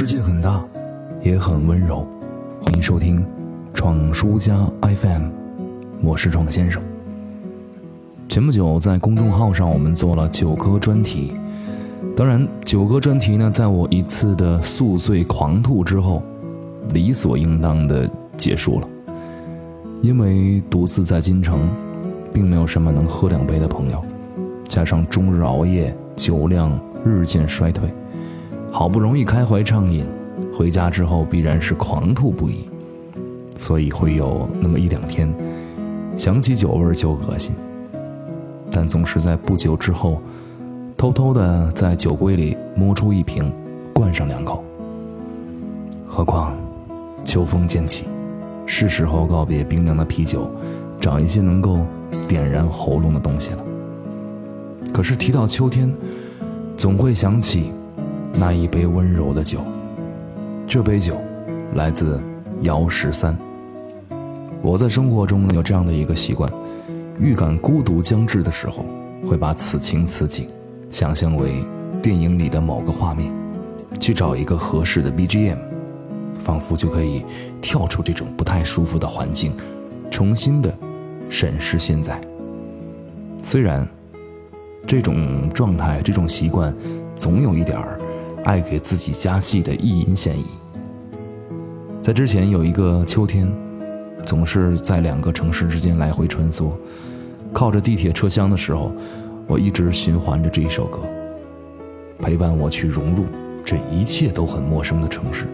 [0.00, 0.64] 世界很大，
[1.22, 2.06] 也很温柔。
[2.62, 3.26] 欢迎收听
[3.74, 5.24] 闯书家 FM，
[6.00, 6.80] 我是闯先生。
[8.28, 11.34] 前不久在公众号上，我们做了九歌专题。
[12.16, 16.22] 当然，九歌专题呢，在我一次的宿醉狂吐之后，
[16.94, 18.88] 理所应当的结束了。
[20.00, 21.68] 因为独自在京城，
[22.32, 24.00] 并没有什么能喝两杯的朋友，
[24.68, 26.70] 加上终日熬夜，酒量
[27.04, 27.92] 日渐衰退。
[28.70, 30.06] 好不容易开怀畅饮，
[30.54, 32.68] 回家之后必然是狂吐不已，
[33.56, 35.32] 所以会有那么一两天，
[36.16, 37.54] 想起酒味就恶心。
[38.70, 40.20] 但总是在不久之后，
[40.96, 43.52] 偷偷的在酒柜里摸出一瓶，
[43.92, 44.62] 灌上两口。
[46.06, 46.54] 何况，
[47.24, 48.04] 秋风渐起，
[48.66, 50.48] 是时候告别冰凉的啤酒，
[51.00, 51.80] 找一些能够
[52.28, 53.64] 点燃喉咙的东西了。
[54.92, 55.92] 可是提到秋天，
[56.76, 57.72] 总会想起。
[58.34, 59.60] 那一杯温柔的酒，
[60.66, 61.16] 这杯酒
[61.74, 62.20] 来自
[62.62, 63.36] 姚十三。
[64.62, 66.50] 我在生活中有这样的一个习惯：
[67.18, 68.84] 预感孤独将至的时候，
[69.28, 70.46] 会把此情此景
[70.90, 71.64] 想象为
[72.02, 73.32] 电影里的某个画面，
[74.00, 75.58] 去找一个合适的 BGM，
[76.38, 77.24] 仿佛就可以
[77.60, 79.52] 跳出这种不太舒服的环境，
[80.10, 80.72] 重新的
[81.28, 82.20] 审视现在。
[83.42, 83.86] 虽然
[84.86, 86.74] 这种状态、这种习惯，
[87.14, 87.98] 总有一点儿。
[88.48, 90.46] 爱给自己加戏的意淫嫌疑。
[92.00, 93.46] 在之前有一个秋天，
[94.24, 96.72] 总是在两个城市之间来回穿梭，
[97.52, 98.90] 靠着地铁车厢的时候，
[99.46, 101.00] 我一直循环着这一首歌，
[102.20, 103.26] 陪伴我去融入
[103.66, 105.46] 这一切都很陌生的城市。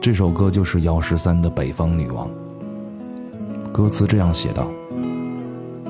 [0.00, 2.28] 这首歌就是姚十三的《北方女王》。
[3.72, 4.70] 歌词这样写道：“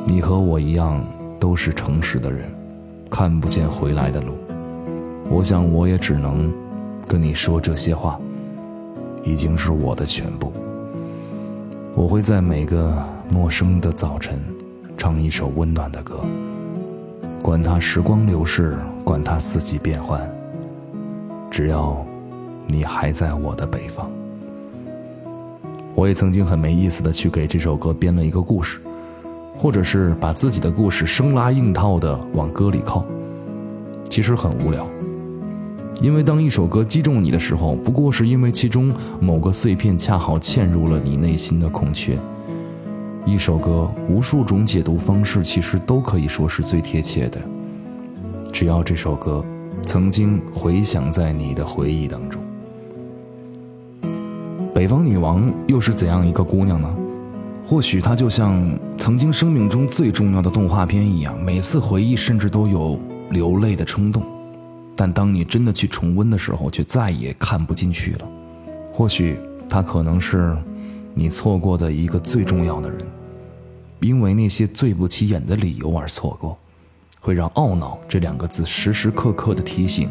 [0.09, 1.05] 你和我一样，
[1.39, 2.51] 都是城市的人，
[3.11, 4.33] 看不见回来的路。”
[5.31, 6.53] 我想，我也只能
[7.07, 8.19] 跟你说这些话，
[9.23, 10.53] 已经是我的全部。
[11.95, 12.93] 我会在每个
[13.29, 14.41] 陌生的早晨，
[14.97, 16.21] 唱一首温暖的歌，
[17.43, 20.21] 管它时光流逝，管它四季变换，
[21.51, 22.05] 只要
[22.67, 24.11] 你还在我的北方。
[25.95, 28.81] 我也曾经很没意思的去给这首歌编了一个故事，
[29.57, 33.05] 或者是把自己的故事生拉硬套的往歌里靠，
[34.09, 34.87] 其实很无聊。
[36.01, 42.17] 因为当一首歌击中你的时候，不过是因为其中某个碎片恰好嵌入了你内心的空缺。
[43.27, 47.41] 一首歌，无数种解读方式，其实都可以说是最贴切的。
[48.53, 49.45] 只要这首歌
[49.83, 52.41] 曾经回响在你的回忆当中。
[54.73, 56.89] 北方女王又是怎样一个姑娘呢？
[57.67, 58.65] 或许她就像
[58.97, 62.99] 曾经生命中最重要的动画片一样，每次回忆甚至都有
[63.31, 64.23] 流泪的冲动。
[65.01, 68.29] 但当你真的去重温的时候，却再也看不进去了。
[68.93, 69.39] 或许
[69.69, 70.57] 他可能是
[71.15, 72.99] 你错过的一个最重要的人，
[74.01, 76.59] 因为那些最不起眼的理由而错过，
[77.21, 80.11] 会让懊恼这两个字时时刻刻的提醒，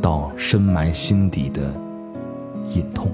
[0.00, 1.70] 到深埋心底的
[2.74, 3.12] 隐痛。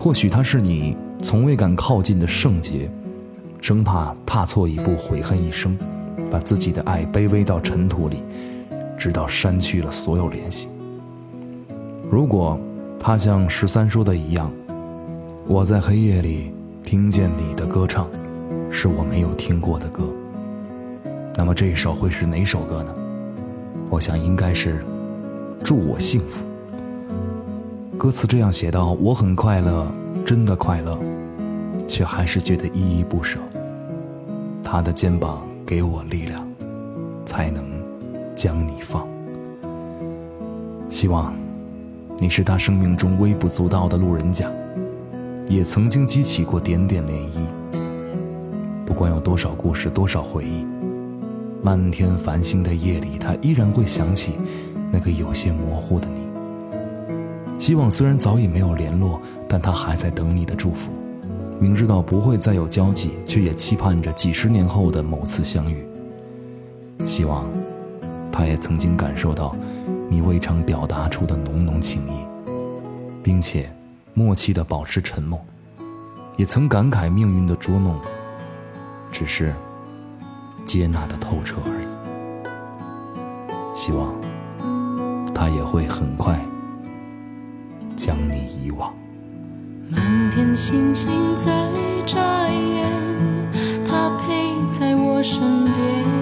[0.00, 2.90] 或许他是你从未敢靠近的圣洁，
[3.60, 5.76] 生怕踏错一步悔恨一生，
[6.30, 8.22] 把自己的爱卑微到尘土里。
[8.98, 10.68] 直到删去了所有联系。
[12.10, 12.58] 如果
[12.98, 14.50] 他像十三说的一样，
[15.46, 18.08] 我在黑夜里听见你的歌唱，
[18.70, 20.02] 是我没有听过的歌。
[21.36, 22.94] 那么这一首会是哪首歌呢？
[23.88, 24.80] 我想应该是
[25.64, 26.44] 《祝我幸福》。
[27.96, 29.86] 歌词这样写道：“我很快乐，
[30.24, 30.98] 真的快乐，
[31.86, 33.38] 却还是觉得依依不舍。
[34.62, 36.46] 他的肩膀给我力量，
[37.24, 37.64] 才能。”
[38.38, 39.04] 将你放，
[40.88, 41.34] 希望
[42.18, 44.48] 你是他生命中微不足道的路人甲，
[45.48, 47.48] 也曾经激起过点点涟漪。
[48.86, 50.64] 不管有多少故事，多少回忆，
[51.64, 54.34] 漫天繁星的夜里，他依然会想起
[54.92, 56.20] 那个有些模糊的你。
[57.58, 60.92] 希望虽然早已没有联络，但他还在等你的祝福。
[61.58, 65.84] 明知道不会再有交集，却也期盼着几十年后的某次相遇。
[67.04, 67.44] 希望。
[68.38, 69.52] 他也曾经感受到
[70.08, 72.24] 你未尝表达出的浓浓情意，
[73.20, 73.68] 并且
[74.14, 75.44] 默契的保持沉默，
[76.36, 78.00] 也曾感慨命运的捉弄，
[79.10, 79.52] 只是
[80.64, 81.86] 接纳的透彻而已。
[83.76, 84.14] 希望
[85.34, 86.38] 他也会很快
[87.96, 88.94] 将你遗忘。
[89.90, 91.72] 满天星星在
[92.06, 92.86] 眨眼，
[93.84, 96.17] 他陪在我身边。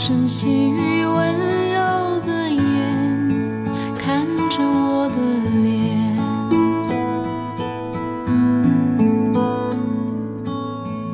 [0.00, 1.36] 深细语，温
[1.74, 3.28] 柔的眼
[3.94, 5.16] 看着我的
[5.62, 6.16] 脸，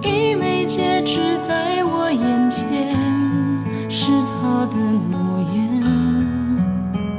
[0.02, 2.94] 一枚戒指在我眼前，
[3.90, 4.76] 是他的
[5.10, 5.82] 诺言，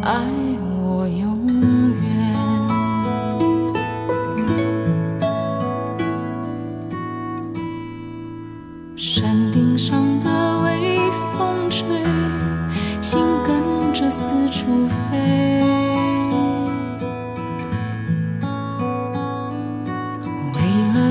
[0.04, 0.47] 爱。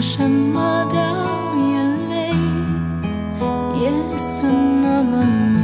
[0.00, 1.00] 什么掉
[1.56, 2.30] 眼泪，
[3.80, 5.56] 夜色那么美。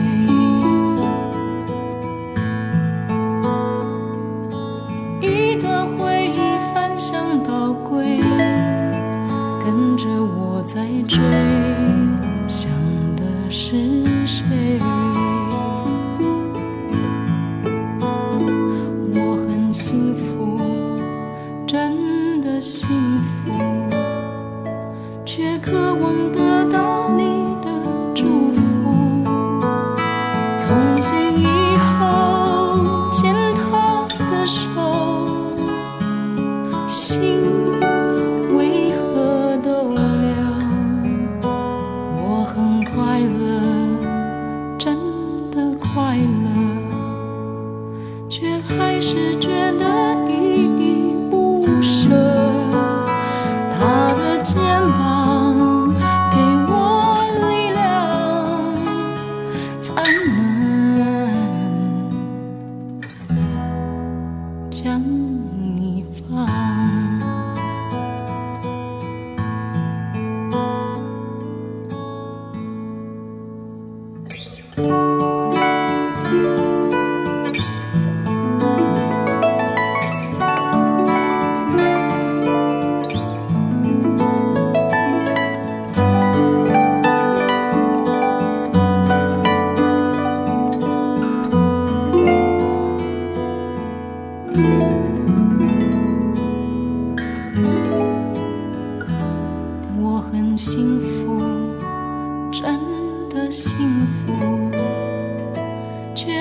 [5.20, 6.38] 一段回忆
[6.74, 8.20] 翻箱倒柜，
[9.64, 11.18] 跟着我在追，
[12.48, 12.70] 想
[13.16, 14.80] 的是谁？
[19.14, 20.58] 我很幸福，
[21.66, 22.86] 真的幸
[23.20, 23.52] 福，
[25.34, 26.30] 却渴望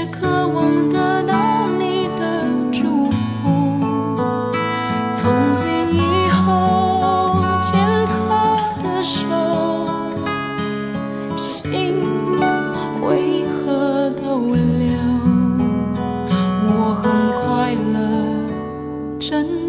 [0.01, 2.44] 也渴望得到你的
[2.74, 3.80] 祝福。
[5.12, 7.77] 从今以后，牵
[8.07, 9.19] 他的手，
[11.38, 11.94] 心
[13.03, 14.89] 为何逗留？
[16.80, 17.06] 我很
[17.44, 18.00] 快乐，
[19.19, 19.61] 真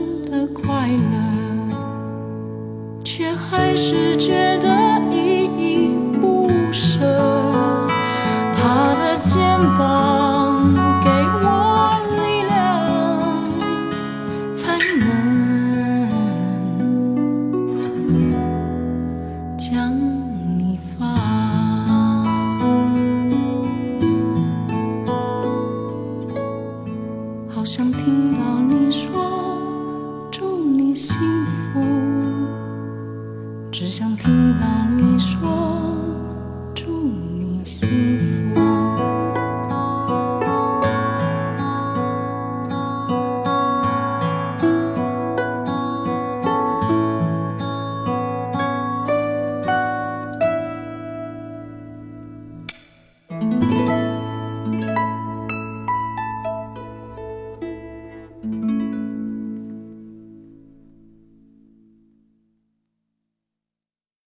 [30.94, 31.80] 幸福。
[33.70, 34.66] 只想听到
[34.96, 35.96] 你说
[36.74, 37.31] 祝你